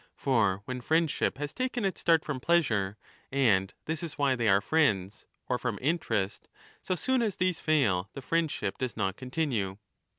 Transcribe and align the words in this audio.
For 0.15 0.63
when 0.65 0.81
friendship 0.81 1.37
has 1.37 1.53
taken 1.53 1.85
its 1.85 2.01
start 2.01 2.25
from 2.25 2.39
pleasure, 2.39 2.97
and 3.31 3.71
this 3.85 4.01
is 4.01 4.17
why 4.17 4.35
they 4.35 4.47
are 4.47 4.59
friends, 4.59 5.27
or 5.47 5.59
from 5.59 5.77
interest, 5.79 6.49
so 6.81 6.95
soon 6.95 7.21
as 7.21 7.35
these 7.35 7.59
fail 7.59 8.09
the 8.13 8.21
friendship 8.23 8.79
does 8.79 8.97
not 8.97 9.15
continue. 9.15 9.77